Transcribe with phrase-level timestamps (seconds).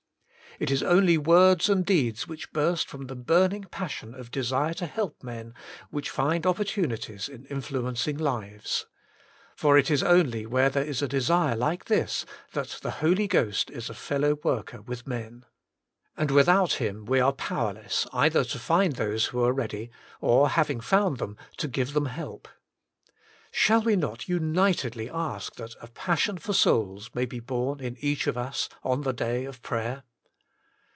[0.59, 4.73] It is only words and deeds which burst from the Burning Passion op De sire
[4.75, 5.53] TO Help Men,
[5.89, 8.85] which find opportunities of influencing lives.
[9.55, 13.71] For it is only where there is a desire like this, that the Holy Ghost
[13.71, 15.45] is a fellow worker with men.
[16.17, 19.89] And without him we are powerless either to find those who are ready,
[20.19, 22.47] or having found them, to give them help.
[23.51, 28.27] Shall we not unitedly ask that A Passion for Souls may be borne in each
[28.27, 30.03] of us on the day of prayer